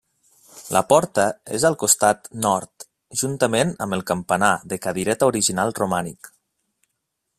La 0.75 0.79
porta 0.93 1.25
és 1.57 1.65
al 1.69 1.75
costat 1.83 2.25
nord 2.45 2.87
juntament 3.21 3.75
amb 3.87 3.97
el 3.99 4.03
campanar 4.13 4.53
de 4.73 4.81
cadireta 4.87 5.29
original 5.35 5.77
romànic. 5.83 6.33